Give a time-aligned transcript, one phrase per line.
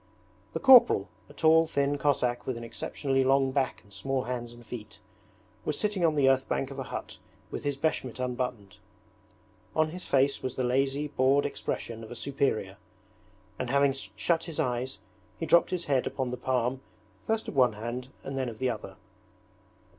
[0.53, 4.65] The corporal, a tall thin Cossack with an exceptionally long back and small hands and
[4.65, 4.97] feet,
[5.63, 7.19] was sitting on the earth bank of a hut
[7.51, 8.77] with his beshmet unbuttoned.
[9.75, 12.77] On his face was the lazy, bored expression of a superior,
[13.59, 14.97] and having shut his eyes
[15.37, 16.81] he dropped his head upon the palm
[17.27, 18.95] first of one hand and then of the other.